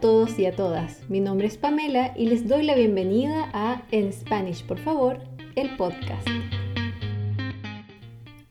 a 0.00 0.08
todos 0.08 0.38
y 0.38 0.46
a 0.46 0.56
todas. 0.56 1.02
Mi 1.10 1.20
nombre 1.20 1.46
es 1.46 1.58
Pamela 1.58 2.14
y 2.16 2.24
les 2.24 2.48
doy 2.48 2.62
la 2.62 2.74
bienvenida 2.74 3.50
a 3.52 3.82
En 3.90 4.14
Spanish, 4.14 4.64
por 4.64 4.78
favor, 4.78 5.18
el 5.56 5.76
podcast. 5.76 6.26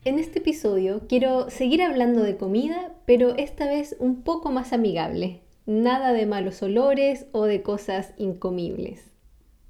En 0.04 0.20
este 0.20 0.38
episodio 0.38 1.08
quiero 1.08 1.50
seguir 1.50 1.82
hablando 1.82 2.22
de 2.22 2.36
comida, 2.36 2.94
pero 3.04 3.36
esta 3.36 3.66
vez 3.66 3.96
un 3.98 4.22
poco 4.22 4.52
más 4.52 4.72
amigable. 4.72 5.40
Nada 5.66 6.12
de 6.12 6.24
malos 6.24 6.62
olores 6.62 7.26
o 7.32 7.46
de 7.46 7.62
cosas 7.62 8.14
incomibles. 8.16 9.10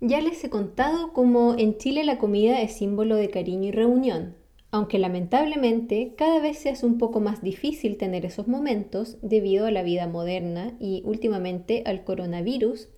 Ya 0.02 0.20
les 0.20 0.44
he 0.44 0.50
contado 0.50 1.14
cómo 1.14 1.54
en 1.56 1.78
Chile 1.78 2.04
la 2.04 2.18
comida 2.18 2.60
es 2.60 2.72
símbolo 2.72 3.16
de 3.16 3.30
cariño 3.30 3.68
y 3.68 3.72
reunión, 3.72 4.36
aunque 4.72 4.98
lamentablemente 4.98 6.14
cada 6.16 6.40
vez 6.40 6.58
se 6.58 6.70
hace 6.70 6.86
un 6.86 6.98
poco 6.98 7.20
más 7.20 7.42
difícil 7.42 7.96
tener 7.96 8.24
esos 8.24 8.46
momentos 8.46 9.18
debido 9.22 9.66
a 9.66 9.70
la 9.70 9.82
vida 9.82 10.06
moderna 10.06 10.76
y 10.78 11.02
últimamente 11.04 11.82
al 11.86 12.04
coronavirus, 12.04 12.88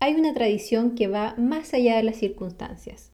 hay 0.00 0.14
una 0.14 0.34
tradición 0.34 0.94
que 0.94 1.08
va 1.08 1.34
más 1.38 1.72
allá 1.72 1.96
de 1.96 2.02
las 2.02 2.16
circunstancias. 2.16 3.10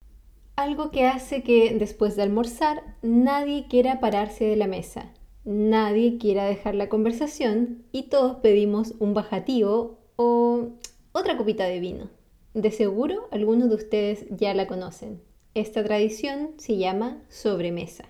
Algo 0.57 0.91
que 0.91 1.05
hace 1.05 1.41
que 1.41 1.73
después 1.73 2.15
de 2.15 2.23
almorzar 2.23 2.83
nadie 3.01 3.67
quiera 3.69 4.01
pararse 4.01 4.43
de 4.43 4.57
la 4.57 4.67
mesa, 4.67 5.13
nadie 5.45 6.17
quiera 6.17 6.45
dejar 6.45 6.75
la 6.75 6.89
conversación 6.89 7.83
y 7.93 8.03
todos 8.03 8.37
pedimos 8.37 8.93
un 8.99 9.13
bajativo 9.13 9.99
o 10.17 10.71
otra 11.13 11.37
copita 11.37 11.65
de 11.65 11.79
vino. 11.79 12.09
De 12.53 12.71
seguro 12.71 13.29
algunos 13.31 13.69
de 13.69 13.75
ustedes 13.75 14.25
ya 14.29 14.53
la 14.53 14.67
conocen. 14.67 15.21
Esta 15.53 15.83
tradición 15.83 16.51
se 16.55 16.77
llama 16.77 17.17
sobremesa. 17.27 18.05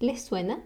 ¿Les 0.00 0.20
suena? 0.20 0.62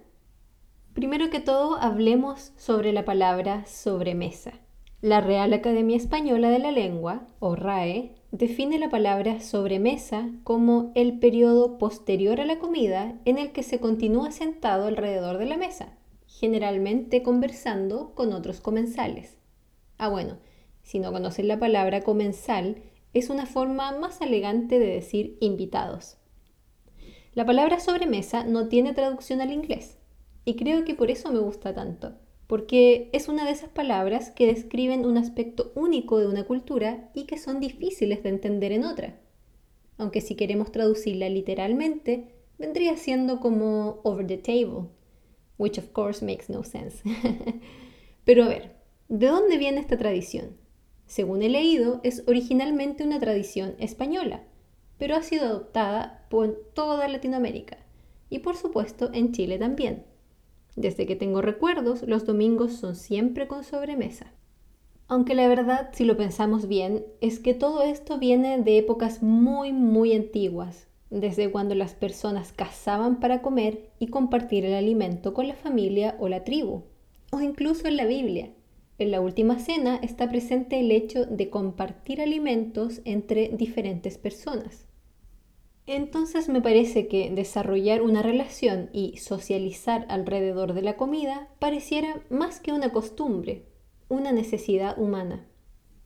Primero 0.92 1.30
que 1.30 1.38
todo, 1.38 1.76
hablemos 1.76 2.52
sobre 2.56 2.92
la 2.92 3.04
palabra 3.04 3.64
sobremesa. 3.66 4.54
La 5.00 5.20
Real 5.20 5.52
Academia 5.52 5.96
Española 5.96 6.50
de 6.50 6.58
la 6.58 6.72
Lengua, 6.72 7.28
o 7.38 7.54
RAE, 7.54 8.16
define 8.32 8.80
la 8.80 8.90
palabra 8.90 9.38
sobremesa 9.38 10.28
como 10.42 10.90
el 10.96 11.20
periodo 11.20 11.78
posterior 11.78 12.40
a 12.40 12.46
la 12.46 12.58
comida 12.58 13.14
en 13.24 13.38
el 13.38 13.52
que 13.52 13.62
se 13.62 13.78
continúa 13.78 14.32
sentado 14.32 14.88
alrededor 14.88 15.38
de 15.38 15.46
la 15.46 15.56
mesa, 15.56 15.96
generalmente 16.26 17.22
conversando 17.22 18.12
con 18.16 18.32
otros 18.32 18.60
comensales. 18.60 19.38
Ah, 19.98 20.08
bueno, 20.08 20.38
si 20.82 20.98
no 20.98 21.12
conocen 21.12 21.46
la 21.46 21.60
palabra 21.60 22.00
comensal, 22.00 22.82
es 23.18 23.30
una 23.30 23.46
forma 23.46 23.92
más 23.98 24.20
elegante 24.20 24.78
de 24.78 24.86
decir 24.86 25.36
invitados. 25.40 26.16
La 27.34 27.44
palabra 27.44 27.78
sobremesa 27.78 28.44
no 28.44 28.68
tiene 28.68 28.94
traducción 28.94 29.40
al 29.40 29.52
inglés 29.52 29.98
y 30.44 30.56
creo 30.56 30.84
que 30.84 30.94
por 30.94 31.10
eso 31.10 31.30
me 31.30 31.38
gusta 31.38 31.74
tanto, 31.74 32.14
porque 32.46 33.10
es 33.12 33.28
una 33.28 33.44
de 33.44 33.52
esas 33.52 33.68
palabras 33.68 34.30
que 34.30 34.46
describen 34.46 35.04
un 35.04 35.18
aspecto 35.18 35.72
único 35.74 36.18
de 36.18 36.26
una 36.26 36.44
cultura 36.44 37.10
y 37.14 37.24
que 37.26 37.38
son 37.38 37.60
difíciles 37.60 38.22
de 38.22 38.30
entender 38.30 38.72
en 38.72 38.84
otra. 38.84 39.20
Aunque 39.98 40.20
si 40.20 40.36
queremos 40.36 40.72
traducirla 40.72 41.28
literalmente, 41.28 42.34
vendría 42.58 42.96
siendo 42.96 43.40
como 43.40 44.00
over 44.04 44.26
the 44.26 44.38
table, 44.38 44.88
which 45.58 45.78
of 45.78 45.90
course 45.90 46.24
makes 46.24 46.46
no 46.48 46.64
sense. 46.64 47.02
Pero 48.24 48.44
a 48.44 48.48
ver, 48.48 48.76
¿de 49.08 49.26
dónde 49.26 49.58
viene 49.58 49.80
esta 49.80 49.98
tradición? 49.98 50.56
Según 51.08 51.42
he 51.42 51.48
leído, 51.48 52.00
es 52.04 52.22
originalmente 52.28 53.02
una 53.02 53.18
tradición 53.18 53.74
española, 53.78 54.42
pero 54.98 55.16
ha 55.16 55.22
sido 55.22 55.46
adoptada 55.46 56.26
por 56.30 56.54
toda 56.74 57.08
Latinoamérica 57.08 57.78
y 58.30 58.40
por 58.40 58.56
supuesto 58.56 59.10
en 59.12 59.32
Chile 59.32 59.58
también. 59.58 60.04
Desde 60.76 61.06
que 61.06 61.16
tengo 61.16 61.42
recuerdos, 61.42 62.02
los 62.02 62.26
domingos 62.26 62.74
son 62.74 62.94
siempre 62.94 63.48
con 63.48 63.64
sobremesa. 63.64 64.32
Aunque 65.08 65.34
la 65.34 65.48
verdad, 65.48 65.88
si 65.92 66.04
lo 66.04 66.18
pensamos 66.18 66.68
bien, 66.68 67.06
es 67.22 67.40
que 67.40 67.54
todo 67.54 67.82
esto 67.82 68.18
viene 68.18 68.60
de 68.60 68.76
épocas 68.76 69.22
muy, 69.22 69.72
muy 69.72 70.12
antiguas, 70.14 70.86
desde 71.08 71.50
cuando 71.50 71.74
las 71.74 71.94
personas 71.94 72.52
cazaban 72.52 73.18
para 73.18 73.40
comer 73.40 73.90
y 73.98 74.08
compartir 74.08 74.66
el 74.66 74.74
alimento 74.74 75.32
con 75.32 75.48
la 75.48 75.54
familia 75.54 76.16
o 76.18 76.28
la 76.28 76.44
tribu, 76.44 76.82
o 77.32 77.40
incluso 77.40 77.88
en 77.88 77.96
la 77.96 78.04
Biblia. 78.04 78.50
En 78.98 79.12
la 79.12 79.20
última 79.20 79.60
cena 79.60 80.00
está 80.02 80.28
presente 80.28 80.80
el 80.80 80.90
hecho 80.90 81.24
de 81.24 81.50
compartir 81.50 82.20
alimentos 82.20 83.00
entre 83.04 83.48
diferentes 83.50 84.18
personas. 84.18 84.88
Entonces 85.86 86.48
me 86.48 86.60
parece 86.60 87.06
que 87.06 87.30
desarrollar 87.30 88.02
una 88.02 88.22
relación 88.22 88.90
y 88.92 89.16
socializar 89.16 90.04
alrededor 90.08 90.74
de 90.74 90.82
la 90.82 90.96
comida 90.96 91.48
pareciera 91.60 92.20
más 92.28 92.60
que 92.60 92.72
una 92.72 92.92
costumbre, 92.92 93.64
una 94.08 94.32
necesidad 94.32 94.98
humana. 95.00 95.46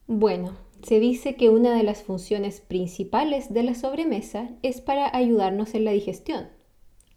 Bueno, 0.06 0.56
se 0.82 1.00
dice 1.00 1.34
que 1.34 1.48
una 1.48 1.74
de 1.74 1.82
las 1.84 2.02
funciones 2.02 2.60
principales 2.60 3.52
de 3.52 3.62
la 3.62 3.74
sobremesa 3.74 4.50
es 4.62 4.80
para 4.80 5.16
ayudarnos 5.16 5.74
en 5.74 5.84
la 5.84 5.92
digestión, 5.92 6.48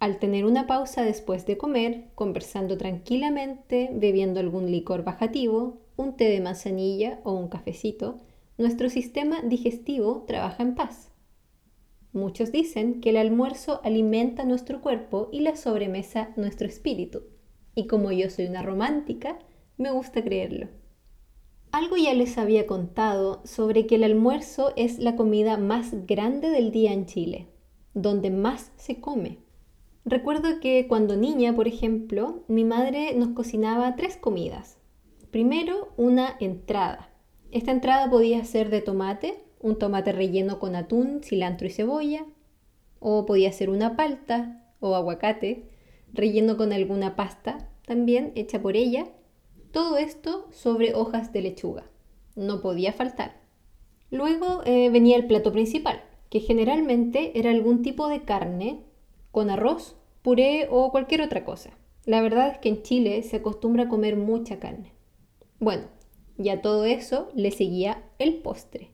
al 0.05 0.19
tener 0.19 0.45
una 0.45 0.67
pausa 0.67 1.01
después 1.01 1.47
de 1.47 1.57
comer, 1.57 2.11
conversando 2.13 2.77
tranquilamente, 2.77 3.89
bebiendo 3.91 4.39
algún 4.39 4.69
licor 4.69 5.03
bajativo, 5.03 5.81
un 5.95 6.15
té 6.15 6.25
de 6.25 6.41
manzanilla 6.41 7.21
o 7.23 7.33
un 7.33 7.47
cafecito, 7.47 8.19
nuestro 8.59 8.91
sistema 8.91 9.41
digestivo 9.41 10.23
trabaja 10.27 10.61
en 10.61 10.75
paz. 10.75 11.11
Muchos 12.13 12.51
dicen 12.51 13.01
que 13.01 13.09
el 13.09 13.17
almuerzo 13.17 13.81
alimenta 13.83 14.45
nuestro 14.45 14.79
cuerpo 14.79 15.29
y 15.31 15.39
la 15.39 15.55
sobremesa 15.55 16.29
nuestro 16.35 16.67
espíritu. 16.67 17.23
Y 17.73 17.87
como 17.87 18.11
yo 18.11 18.29
soy 18.29 18.45
una 18.45 18.61
romántica, 18.61 19.39
me 19.75 19.89
gusta 19.89 20.23
creerlo. 20.23 20.67
Algo 21.71 21.97
ya 21.97 22.13
les 22.13 22.37
había 22.37 22.67
contado 22.67 23.41
sobre 23.43 23.87
que 23.87 23.95
el 23.95 24.03
almuerzo 24.03 24.71
es 24.75 24.99
la 24.99 25.15
comida 25.15 25.57
más 25.57 26.05
grande 26.05 26.51
del 26.51 26.71
día 26.71 26.93
en 26.93 27.07
Chile, 27.07 27.47
donde 27.95 28.29
más 28.29 28.71
se 28.75 29.01
come. 29.01 29.44
Recuerdo 30.07 30.59
que 30.59 30.85
cuando 30.87 31.17
niña, 31.17 31.55
por 31.55 31.67
ejemplo, 31.67 32.43
mi 32.47 32.63
madre 32.63 33.15
nos 33.15 33.29
cocinaba 33.29 33.95
tres 33.95 34.17
comidas. 34.17 34.77
Primero, 35.31 35.89
una 35.97 36.37
entrada. 36.39 37.09
Esta 37.51 37.71
entrada 37.71 38.07
podía 38.07 38.45
ser 38.45 38.69
de 38.69 38.81
tomate, 38.81 39.43
un 39.59 39.79
tomate 39.79 40.11
relleno 40.11 40.59
con 40.59 40.75
atún, 40.75 41.21
cilantro 41.23 41.65
y 41.65 41.71
cebolla, 41.71 42.23
o 42.99 43.25
podía 43.25 43.51
ser 43.51 43.71
una 43.71 43.95
palta 43.95 44.71
o 44.79 44.93
aguacate 44.93 45.63
relleno 46.13 46.55
con 46.55 46.71
alguna 46.71 47.15
pasta, 47.15 47.67
también 47.87 48.31
hecha 48.35 48.61
por 48.61 48.77
ella. 48.77 49.07
Todo 49.71 49.97
esto 49.97 50.45
sobre 50.51 50.93
hojas 50.93 51.33
de 51.33 51.41
lechuga. 51.41 51.83
No 52.35 52.61
podía 52.61 52.93
faltar. 52.93 53.41
Luego 54.11 54.61
eh, 54.65 54.91
venía 54.91 55.17
el 55.17 55.25
plato 55.25 55.51
principal, 55.51 56.03
que 56.29 56.41
generalmente 56.41 57.39
era 57.39 57.49
algún 57.49 57.81
tipo 57.81 58.07
de 58.07 58.21
carne 58.21 58.85
con 59.35 59.49
arroz, 59.49 59.97
puré 60.21 60.69
o 60.71 60.91
cualquier 60.91 61.21
otra 61.21 61.43
cosa. 61.43 61.71
La 62.05 62.21
verdad 62.21 62.51
es 62.51 62.57
que 62.59 62.69
en 62.69 62.83
Chile 62.83 63.21
se 63.21 63.35
acostumbra 63.35 63.83
a 63.83 63.89
comer 63.89 64.15
mucha 64.15 64.61
carne. 64.61 64.93
Bueno, 65.59 65.89
ya 66.37 66.61
todo 66.61 66.85
eso 66.85 67.27
le 67.35 67.51
seguía 67.51 68.01
el 68.17 68.35
postre. 68.35 68.91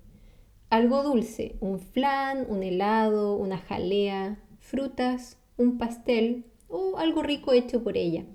Algo 0.71 1.03
dulce, 1.03 1.57
un 1.59 1.79
flan, 1.79 2.47
un 2.49 2.63
helado, 2.63 3.35
una 3.35 3.59
jalea, 3.59 4.43
frutas, 4.57 5.37
un 5.57 5.77
pastel 5.77 6.45
o 6.67 6.97
algo 6.97 7.21
rico 7.21 7.53
hecho 7.53 7.83
por 7.83 7.95
ella. 7.95 8.25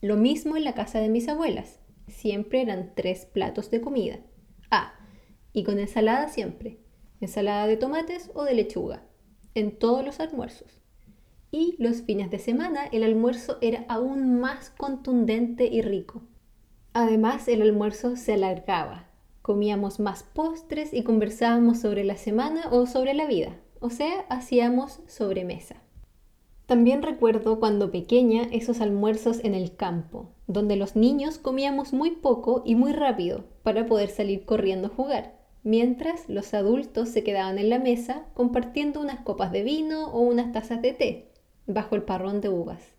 Lo 0.00 0.16
mismo 0.16 0.56
en 0.56 0.64
la 0.64 0.74
casa 0.74 0.98
de 0.98 1.08
mis 1.08 1.28
abuelas. 1.28 1.78
Siempre 2.08 2.62
eran 2.62 2.96
tres 2.96 3.26
platos 3.26 3.70
de 3.70 3.80
comida. 3.80 4.18
Ah, 4.72 4.94
y 5.52 5.62
con 5.62 5.78
ensalada 5.78 6.26
siempre. 6.26 6.80
Ensalada 7.20 7.68
de 7.68 7.76
tomates 7.76 8.32
o 8.34 8.42
de 8.42 8.54
lechuga. 8.54 9.06
En 9.54 9.78
todos 9.78 10.04
los 10.04 10.18
almuerzos 10.18 10.81
y 11.52 11.76
los 11.78 12.00
fines 12.00 12.30
de 12.30 12.38
semana 12.38 12.86
el 12.92 13.04
almuerzo 13.04 13.58
era 13.60 13.84
aún 13.88 14.40
más 14.40 14.70
contundente 14.70 15.66
y 15.66 15.82
rico. 15.82 16.22
Además, 16.94 17.46
el 17.46 17.60
almuerzo 17.60 18.16
se 18.16 18.32
alargaba. 18.32 19.10
Comíamos 19.42 20.00
más 20.00 20.22
postres 20.22 20.94
y 20.94 21.02
conversábamos 21.02 21.78
sobre 21.78 22.04
la 22.04 22.16
semana 22.16 22.62
o 22.70 22.86
sobre 22.86 23.12
la 23.12 23.26
vida, 23.26 23.60
o 23.80 23.90
sea, 23.90 24.20
hacíamos 24.30 25.00
sobremesa. 25.06 25.76
También 26.66 27.02
recuerdo 27.02 27.60
cuando 27.60 27.90
pequeña 27.90 28.44
esos 28.44 28.80
almuerzos 28.80 29.44
en 29.44 29.54
el 29.54 29.76
campo, 29.76 30.30
donde 30.46 30.76
los 30.76 30.96
niños 30.96 31.38
comíamos 31.38 31.92
muy 31.92 32.12
poco 32.12 32.62
y 32.64 32.76
muy 32.76 32.92
rápido 32.92 33.44
para 33.62 33.84
poder 33.84 34.08
salir 34.08 34.46
corriendo 34.46 34.88
a 34.88 34.94
jugar, 34.94 35.34
mientras 35.64 36.28
los 36.28 36.54
adultos 36.54 37.08
se 37.10 37.24
quedaban 37.24 37.58
en 37.58 37.68
la 37.68 37.78
mesa 37.78 38.26
compartiendo 38.32 39.00
unas 39.00 39.20
copas 39.20 39.52
de 39.52 39.64
vino 39.64 40.06
o 40.12 40.20
unas 40.20 40.52
tazas 40.52 40.80
de 40.80 40.92
té, 40.92 41.31
bajo 41.66 41.94
el 41.96 42.02
parrón 42.02 42.40
de 42.40 42.48
uvas. 42.48 42.94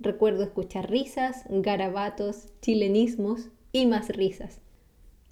Recuerdo 0.00 0.44
escuchar 0.44 0.90
risas, 0.90 1.44
garabatos, 1.48 2.46
chilenismos 2.60 3.48
y 3.72 3.86
más 3.86 4.08
risas. 4.08 4.60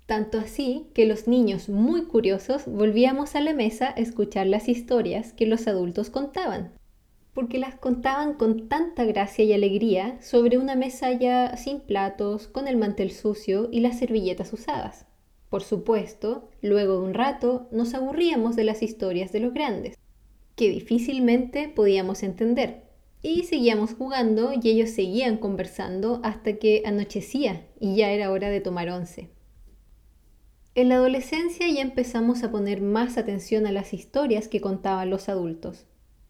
Tanto 0.07 0.39
así 0.39 0.87
que 0.95 1.07
los 1.07 1.27
niños 1.27 1.69
muy 1.69 2.05
curiosos 2.05 2.67
volvíamos 2.67 3.35
a 3.35 3.41
la 3.41 3.53
mesa 3.53 3.89
a 3.89 4.01
escuchar 4.01 4.47
las 4.47 4.69
historias 4.69 5.33
que 5.33 5.47
los 5.47 5.67
adultos 5.67 6.11
contaban, 6.11 6.73
porque 7.35 7.59
las 7.59 7.75
contaban 7.75 8.35
con 8.35 8.69
tanta 8.69 9.05
gracia 9.05 9.45
y 9.45 9.53
alegría 9.53 10.21
sobre 10.23 10.59
una 10.59 10.77
mesa 10.77 11.13
ya 11.13 11.57
sin 11.57 11.81
platos, 11.81 12.47
con 12.47 12.69
el 12.69 12.77
mantel 12.77 13.11
sucio 13.11 13.69
y 13.73 13.81
las 13.81 13.99
servilletas 13.99 14.53
usadas. 14.53 15.07
Por 15.51 15.63
supuesto, 15.63 16.49
luego 16.63 17.01
de 17.01 17.07
un 17.07 17.15
rato 17.15 17.69
nos 17.73 17.95
aburríamos 17.95 18.57
de 18.57 18.65
las 18.65 18.83
historias 18.83 19.33
de 19.33 19.41
los 19.41 19.55
grandes, 19.55 19.97
que 20.57 20.71
difícilmente 20.71 21.69
podíamos 21.69 22.23
entender, 22.23 22.87
y 23.23 23.45
seguíamos 23.45 23.95
jugando 23.95 24.53
y 24.53 24.69
ellos 24.69 24.91
seguían 24.91 25.37
conversando 25.37 26.21
hasta 26.23 26.55
que 26.55 26.83
anochecía 26.87 27.67
y 27.81 27.97
ya 27.97 28.11
era 28.11 28.31
hora 28.31 28.51
de 28.51 28.61
tomar 28.61 28.89
once. 28.89 29.31
En 30.75 30.89
la 30.91 30.97
adolescencia 30.97 31.69
ya 31.69 31.81
empezamos 31.81 32.43
a 32.43 32.51
poner 32.51 32.81
más 32.81 33.17
atención 33.19 33.67
a 33.67 33.73
las 33.73 33.95
historias 33.95 34.49
que 34.49 34.61
contaban 34.61 35.11
los 35.11 35.29
adultos. 35.29 35.87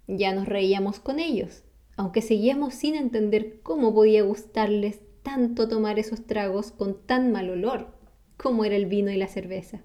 Ya 0.07 0.33
nos 0.33 0.47
reíamos 0.47 1.01
con 1.01 1.19
ellos, 1.19 1.65
aunque 1.97 2.23
seguíamos 2.23 2.75
sin 2.75 2.95
entender 2.95 3.61
cómo 3.63 3.93
podía 3.93 4.23
gustarles 4.23 5.01
tanto 5.23 5.69
tomar 5.69 5.99
esos 5.99 6.27
tragos 6.27 6.71
con 6.71 7.05
tan 7.07 7.33
mal 7.33 7.51
olor 7.51 7.95
como 8.37 8.65
era 8.65 8.77
el 8.77 8.87
vino 8.87 9.11
y 9.11 9.17
la 9.17 9.29
cerveza, 9.29 9.83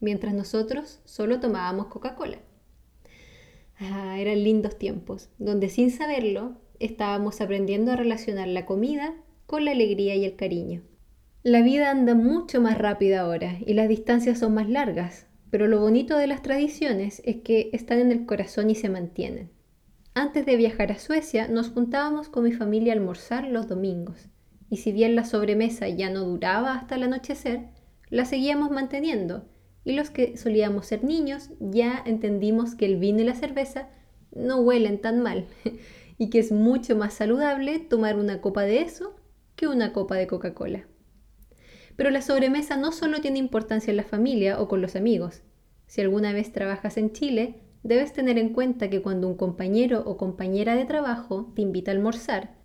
mientras 0.00 0.32
nosotros 0.32 1.00
solo 1.04 1.40
tomábamos 1.40 1.88
Coca-Cola. 1.88 2.38
Eran 3.80 4.42
lindos 4.42 4.78
tiempos, 4.78 5.30
donde 5.38 5.68
sin 5.68 5.90
saberlo 5.90 6.56
estábamos 6.80 7.40
aprendiendo 7.40 7.92
a 7.92 7.96
relacionar 7.96 8.48
la 8.48 8.66
comida 8.66 9.14
con 9.46 9.64
la 9.64 9.70
alegría 9.70 10.14
y 10.16 10.24
el 10.24 10.36
cariño. 10.36 10.82
La 11.42 11.62
vida 11.62 11.90
anda 11.90 12.14
mucho 12.14 12.60
más 12.60 12.76
rápida 12.76 13.20
ahora 13.20 13.58
y 13.64 13.74
las 13.74 13.88
distancias 13.88 14.40
son 14.40 14.54
más 14.54 14.68
largas, 14.68 15.26
pero 15.50 15.66
lo 15.66 15.80
bonito 15.80 16.18
de 16.18 16.26
las 16.26 16.42
tradiciones 16.42 17.22
es 17.24 17.36
que 17.36 17.70
están 17.72 18.00
en 18.00 18.12
el 18.12 18.26
corazón 18.26 18.70
y 18.70 18.74
se 18.74 18.88
mantienen. 18.88 19.50
Antes 20.14 20.44
de 20.44 20.56
viajar 20.56 20.90
a 20.90 20.98
Suecia 20.98 21.46
nos 21.46 21.70
juntábamos 21.70 22.28
con 22.28 22.44
mi 22.44 22.52
familia 22.52 22.92
a 22.92 22.96
almorzar 22.96 23.46
los 23.46 23.68
domingos, 23.68 24.28
y 24.68 24.78
si 24.78 24.90
bien 24.90 25.14
la 25.14 25.24
sobremesa 25.24 25.88
ya 25.88 26.10
no 26.10 26.24
duraba 26.24 26.74
hasta 26.74 26.96
el 26.96 27.04
anochecer, 27.04 27.68
la 28.10 28.24
seguíamos 28.24 28.70
manteniendo, 28.70 29.46
y 29.84 29.92
los 29.92 30.10
que 30.10 30.36
solíamos 30.36 30.86
ser 30.86 31.04
niños 31.04 31.50
ya 31.60 32.02
entendimos 32.04 32.74
que 32.74 32.86
el 32.86 32.96
vino 32.96 33.20
y 33.20 33.24
la 33.24 33.34
cerveza 33.34 33.88
no 34.34 34.60
huelen 34.60 35.00
tan 35.00 35.22
mal, 35.22 35.46
y 36.18 36.30
que 36.30 36.38
es 36.38 36.52
mucho 36.52 36.96
más 36.96 37.14
saludable 37.14 37.78
tomar 37.78 38.18
una 38.18 38.40
copa 38.40 38.62
de 38.62 38.82
eso 38.82 39.16
que 39.56 39.68
una 39.68 39.92
copa 39.92 40.16
de 40.16 40.26
Coca-Cola. 40.26 40.86
Pero 41.96 42.10
la 42.10 42.22
sobremesa 42.22 42.76
no 42.76 42.92
solo 42.92 43.20
tiene 43.20 43.38
importancia 43.38 43.90
en 43.90 43.96
la 43.96 44.04
familia 44.04 44.60
o 44.60 44.68
con 44.68 44.80
los 44.80 44.94
amigos. 44.94 45.42
Si 45.86 46.00
alguna 46.00 46.32
vez 46.32 46.52
trabajas 46.52 46.96
en 46.96 47.12
Chile, 47.12 47.62
debes 47.82 48.12
tener 48.12 48.38
en 48.38 48.52
cuenta 48.52 48.90
que 48.90 49.02
cuando 49.02 49.26
un 49.26 49.36
compañero 49.36 50.02
o 50.06 50.16
compañera 50.16 50.76
de 50.76 50.84
trabajo 50.84 51.52
te 51.56 51.62
invita 51.62 51.90
a 51.90 51.94
almorzar, 51.94 52.56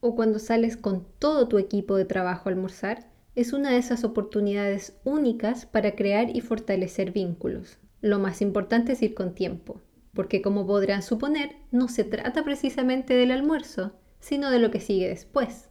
o 0.00 0.14
cuando 0.14 0.38
sales 0.38 0.76
con 0.76 1.06
todo 1.18 1.48
tu 1.48 1.58
equipo 1.58 1.96
de 1.96 2.04
trabajo 2.04 2.48
a 2.48 2.52
almorzar, 2.52 3.10
es 3.38 3.52
una 3.52 3.70
de 3.70 3.78
esas 3.78 4.02
oportunidades 4.02 4.98
únicas 5.04 5.64
para 5.64 5.94
crear 5.94 6.34
y 6.34 6.40
fortalecer 6.40 7.12
vínculos. 7.12 7.78
Lo 8.00 8.18
más 8.18 8.42
importante 8.42 8.94
es 8.94 9.02
ir 9.02 9.14
con 9.14 9.32
tiempo, 9.32 9.80
porque 10.12 10.42
como 10.42 10.66
podrán 10.66 11.04
suponer, 11.04 11.54
no 11.70 11.86
se 11.86 12.02
trata 12.02 12.42
precisamente 12.42 13.14
del 13.14 13.30
almuerzo, 13.30 13.92
sino 14.18 14.50
de 14.50 14.58
lo 14.58 14.72
que 14.72 14.80
sigue 14.80 15.08
después. 15.08 15.68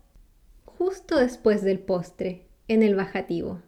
Justo 0.63 1.19
después 1.19 1.61
del 1.61 1.79
postre, 1.79 2.47
en 2.69 2.83
el 2.83 2.95
bajativo. 2.95 3.61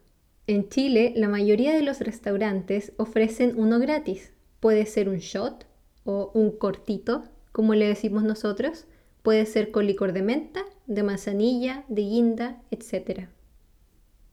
En 0.47 0.69
Chile, 0.69 1.11
la 1.17 1.27
mayoría 1.27 1.75
de 1.75 1.83
los 1.83 1.99
restaurantes 1.99 2.93
ofrecen 2.95 3.59
uno 3.59 3.79
gratis. 3.79 4.31
Puede 4.61 4.85
ser 4.85 5.09
un 5.09 5.17
shot 5.17 5.65
o 6.05 6.31
un 6.33 6.51
cortito, 6.51 7.23
como 7.51 7.75
le 7.75 7.89
decimos 7.89 8.23
nosotros. 8.23 8.85
Puede 9.23 9.45
ser 9.45 9.71
con 9.71 9.87
licor 9.87 10.13
de 10.13 10.21
menta, 10.21 10.63
de 10.87 11.03
manzanilla, 11.03 11.83
de 11.89 12.03
guinda, 12.03 12.61
etc. 12.71 13.27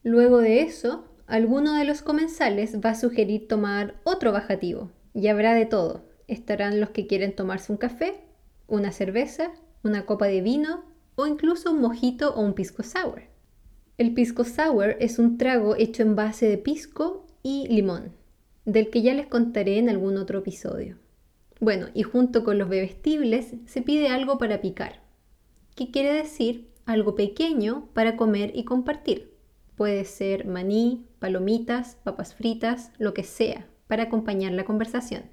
Luego 0.06 0.38
de 0.38 0.62
eso, 0.62 1.04
alguno 1.26 1.74
de 1.74 1.84
los 1.84 2.00
comensales 2.00 2.76
va 2.78 2.90
a 2.90 2.94
sugerir 2.94 3.48
tomar 3.48 3.96
otro 4.04 4.30
bajativo. 4.30 4.92
Y 5.14 5.26
habrá 5.26 5.52
de 5.52 5.66
todo. 5.66 6.04
Estarán 6.28 6.78
los 6.78 6.90
que 6.90 7.08
quieren 7.08 7.34
tomarse 7.34 7.72
un 7.72 7.78
café, 7.78 8.14
una 8.68 8.92
cerveza, 8.92 9.50
una 9.82 10.06
copa 10.06 10.26
de 10.26 10.42
vino 10.42 10.84
o 11.16 11.26
incluso 11.26 11.72
un 11.72 11.80
mojito 11.80 12.32
o 12.36 12.40
un 12.40 12.54
pisco 12.54 12.84
sour. 12.84 13.22
El 13.98 14.14
pisco 14.14 14.44
sour 14.44 14.96
es 15.00 15.18
un 15.18 15.38
trago 15.38 15.74
hecho 15.74 16.04
en 16.04 16.14
base 16.14 16.48
de 16.48 16.58
pisco 16.58 17.26
y 17.42 17.66
limón, 17.66 18.12
del 18.64 18.90
que 18.90 19.02
ya 19.02 19.12
les 19.12 19.26
contaré 19.26 19.78
en 19.78 19.88
algún 19.88 20.18
otro 20.18 20.38
episodio. 20.38 20.98
Bueno, 21.58 21.88
y 21.94 22.04
junto 22.04 22.44
con 22.44 22.58
los 22.58 22.68
bebestibles 22.68 23.56
se 23.66 23.82
pide 23.82 24.10
algo 24.10 24.38
para 24.38 24.60
picar, 24.60 25.00
que 25.74 25.90
quiere 25.90 26.12
decir 26.12 26.68
algo 26.84 27.16
pequeño 27.16 27.88
para 27.92 28.16
comer 28.16 28.52
y 28.54 28.62
compartir. 28.62 29.35
Puede 29.76 30.04
ser 30.04 30.46
maní, 30.46 31.06
palomitas, 31.18 31.96
papas 32.02 32.34
fritas, 32.34 32.92
lo 32.98 33.12
que 33.12 33.22
sea, 33.22 33.66
para 33.86 34.04
acompañar 34.04 34.52
la 34.52 34.64
conversación. 34.64 35.24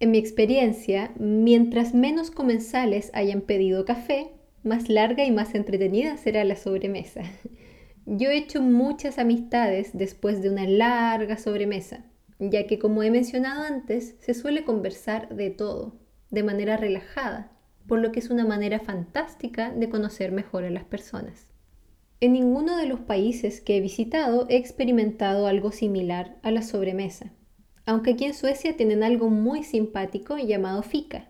En 0.00 0.12
mi 0.12 0.18
experiencia, 0.18 1.12
mientras 1.18 1.94
menos 1.94 2.30
comensales 2.30 3.10
hayan 3.12 3.40
pedido 3.40 3.84
café, 3.84 4.30
más 4.62 4.88
larga 4.88 5.24
y 5.24 5.32
más 5.32 5.56
entretenida 5.56 6.16
será 6.16 6.44
la 6.44 6.54
sobremesa. 6.54 7.22
Yo 8.06 8.30
he 8.30 8.38
hecho 8.38 8.62
muchas 8.62 9.18
amistades 9.18 9.90
después 9.92 10.40
de 10.40 10.50
una 10.50 10.66
larga 10.66 11.36
sobremesa, 11.36 12.04
ya 12.38 12.66
que 12.68 12.78
como 12.78 13.02
he 13.02 13.10
mencionado 13.10 13.62
antes, 13.62 14.14
se 14.20 14.32
suele 14.32 14.64
conversar 14.64 15.34
de 15.34 15.50
todo, 15.50 15.98
de 16.30 16.44
manera 16.44 16.76
relajada, 16.76 17.52
por 17.88 17.98
lo 17.98 18.12
que 18.12 18.20
es 18.20 18.30
una 18.30 18.46
manera 18.46 18.78
fantástica 18.78 19.72
de 19.72 19.88
conocer 19.88 20.30
mejor 20.30 20.64
a 20.64 20.70
las 20.70 20.84
personas. 20.84 21.47
En 22.20 22.32
ninguno 22.32 22.76
de 22.76 22.86
los 22.86 23.00
países 23.00 23.60
que 23.60 23.76
he 23.76 23.80
visitado 23.80 24.46
he 24.48 24.56
experimentado 24.56 25.46
algo 25.46 25.72
similar 25.72 26.38
a 26.42 26.50
la 26.50 26.62
sobremesa, 26.62 27.32
aunque 27.86 28.12
aquí 28.12 28.24
en 28.24 28.34
Suecia 28.34 28.76
tienen 28.76 29.02
algo 29.02 29.30
muy 29.30 29.62
simpático 29.62 30.36
llamado 30.38 30.82
fika, 30.82 31.28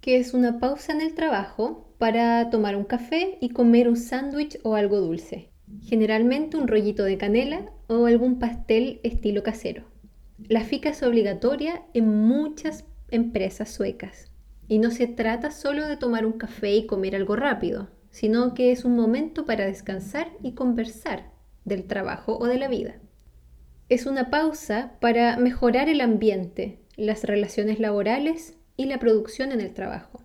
que 0.00 0.18
es 0.18 0.34
una 0.34 0.58
pausa 0.58 0.92
en 0.92 1.00
el 1.00 1.14
trabajo 1.14 1.94
para 1.98 2.50
tomar 2.50 2.76
un 2.76 2.84
café 2.84 3.38
y 3.40 3.50
comer 3.50 3.88
un 3.88 3.96
sándwich 3.96 4.58
o 4.62 4.74
algo 4.74 5.00
dulce 5.00 5.50
generalmente 5.82 6.56
un 6.56 6.68
rollito 6.68 7.04
de 7.04 7.18
canela 7.18 7.70
o 7.86 8.06
algún 8.06 8.38
pastel 8.38 9.00
estilo 9.02 9.42
casero. 9.42 9.84
La 10.48 10.62
fica 10.62 10.90
es 10.90 11.02
obligatoria 11.02 11.82
en 11.94 12.26
muchas 12.26 12.84
empresas 13.10 13.70
suecas 13.70 14.30
y 14.68 14.78
no 14.78 14.90
se 14.90 15.06
trata 15.06 15.50
solo 15.50 15.86
de 15.86 15.96
tomar 15.96 16.26
un 16.26 16.32
café 16.32 16.76
y 16.76 16.86
comer 16.86 17.16
algo 17.16 17.36
rápido, 17.36 17.88
sino 18.18 18.52
que 18.52 18.72
es 18.72 18.84
un 18.84 18.96
momento 18.96 19.46
para 19.46 19.64
descansar 19.64 20.32
y 20.42 20.54
conversar 20.54 21.30
del 21.64 21.84
trabajo 21.84 22.36
o 22.36 22.46
de 22.46 22.58
la 22.58 22.66
vida. 22.66 22.96
Es 23.88 24.06
una 24.06 24.28
pausa 24.28 24.96
para 25.00 25.36
mejorar 25.36 25.88
el 25.88 26.00
ambiente, 26.00 26.80
las 26.96 27.22
relaciones 27.22 27.78
laborales 27.78 28.56
y 28.76 28.86
la 28.86 28.98
producción 28.98 29.52
en 29.52 29.60
el 29.60 29.72
trabajo. 29.72 30.20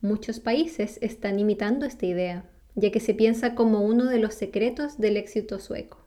Muchos 0.00 0.40
países 0.40 0.98
están 1.02 1.38
imitando 1.38 1.86
esta 1.86 2.06
idea 2.06 2.50
ya 2.74 2.90
que 2.90 2.98
se 2.98 3.14
piensa 3.14 3.54
como 3.54 3.80
uno 3.80 4.06
de 4.06 4.18
los 4.18 4.34
secretos 4.34 4.98
del 4.98 5.16
éxito 5.16 5.60
sueco. 5.60 6.04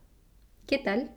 ¿Qué 0.67 0.77
tal? 0.77 1.11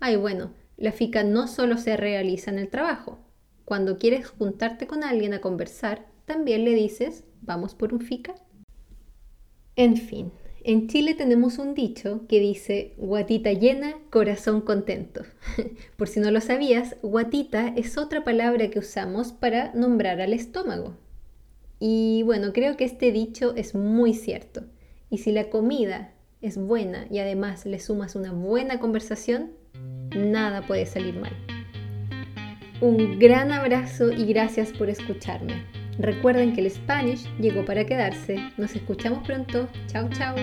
Ay, 0.00 0.16
bueno, 0.16 0.52
la 0.76 0.90
FICA 0.90 1.22
no 1.22 1.46
solo 1.46 1.78
se 1.78 1.96
realiza 1.96 2.50
en 2.50 2.58
el 2.58 2.68
trabajo. 2.68 3.20
Cuando 3.64 3.98
quieres 3.98 4.28
juntarte 4.28 4.88
con 4.88 5.04
alguien 5.04 5.32
a 5.32 5.40
conversar, 5.40 6.06
también 6.24 6.64
le 6.64 6.74
dices, 6.74 7.22
vamos 7.40 7.76
por 7.76 7.94
un 7.94 8.00
FICA. 8.00 8.34
En 9.76 9.96
fin, 9.96 10.30
en 10.62 10.86
Chile 10.88 11.14
tenemos 11.14 11.58
un 11.58 11.74
dicho 11.74 12.22
que 12.28 12.40
dice, 12.40 12.94
guatita 12.96 13.52
llena, 13.52 13.96
corazón 14.10 14.60
contento. 14.60 15.22
por 15.96 16.08
si 16.08 16.20
no 16.20 16.30
lo 16.30 16.40
sabías, 16.40 16.96
guatita 17.02 17.68
es 17.76 17.98
otra 17.98 18.24
palabra 18.24 18.70
que 18.70 18.78
usamos 18.78 19.32
para 19.32 19.74
nombrar 19.74 20.20
al 20.20 20.32
estómago. 20.32 20.96
Y 21.80 22.22
bueno, 22.22 22.52
creo 22.52 22.76
que 22.76 22.84
este 22.84 23.12
dicho 23.12 23.52
es 23.56 23.74
muy 23.74 24.14
cierto. 24.14 24.62
Y 25.10 25.18
si 25.18 25.32
la 25.32 25.50
comida 25.50 26.14
es 26.40 26.56
buena 26.56 27.06
y 27.10 27.18
además 27.18 27.66
le 27.66 27.78
sumas 27.78 28.14
una 28.14 28.32
buena 28.32 28.78
conversación, 28.78 29.52
nada 30.16 30.66
puede 30.66 30.86
salir 30.86 31.16
mal. 31.16 31.32
Un 32.80 33.18
gran 33.18 33.52
abrazo 33.52 34.12
y 34.12 34.24
gracias 34.24 34.72
por 34.72 34.88
escucharme. 34.88 35.83
Recuerden 35.98 36.54
que 36.54 36.60
el 36.60 36.70
Spanish 36.70 37.28
llegó 37.38 37.64
para 37.64 37.84
quedarse. 37.84 38.36
Nos 38.56 38.74
escuchamos 38.74 39.26
pronto. 39.26 39.68
Chao, 39.86 40.08
chao. 40.10 40.34